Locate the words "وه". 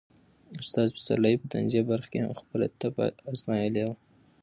3.87-3.95